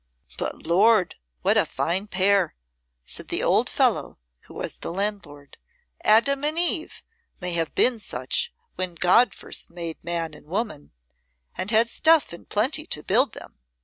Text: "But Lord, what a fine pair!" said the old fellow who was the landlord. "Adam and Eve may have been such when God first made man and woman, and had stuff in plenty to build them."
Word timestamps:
"But 0.39 0.65
Lord, 0.65 1.13
what 1.43 1.57
a 1.57 1.63
fine 1.67 2.07
pair!" 2.07 2.55
said 3.03 3.27
the 3.27 3.43
old 3.43 3.69
fellow 3.69 4.17
who 4.47 4.55
was 4.55 4.77
the 4.77 4.91
landlord. 4.91 5.59
"Adam 6.03 6.43
and 6.43 6.57
Eve 6.57 7.03
may 7.39 7.51
have 7.51 7.75
been 7.75 7.99
such 7.99 8.51
when 8.77 8.95
God 8.95 9.35
first 9.35 9.69
made 9.69 10.03
man 10.03 10.33
and 10.33 10.47
woman, 10.47 10.91
and 11.55 11.69
had 11.69 11.87
stuff 11.87 12.33
in 12.33 12.45
plenty 12.45 12.87
to 12.87 13.03
build 13.03 13.33
them." 13.33 13.59